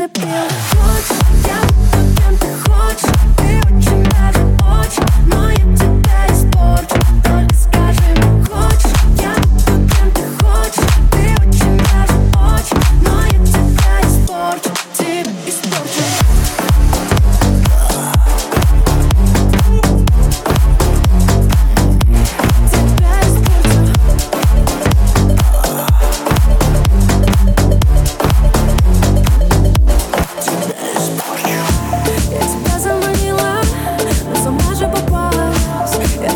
disappear. 0.00 1.39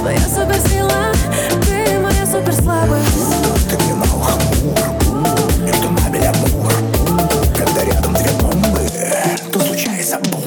Твоя 0.05 0.19
суперсила, 0.19 1.12
ты 1.62 1.98
моя 1.98 2.27
суперслабость. 2.27 3.70
Ты 3.70 3.78
мне 3.84 3.94
на 3.94 4.05
ухо 4.05 4.38
мур, 4.62 4.78
между 5.60 5.91
нами 5.92 6.19
лямур 6.19 6.72
Когда 7.56 7.84
рядом 7.84 8.12
две 8.12 8.30
бомбы, 8.32 8.86
то 9.50 9.60
случается 9.60 10.19
бум. 10.30 10.42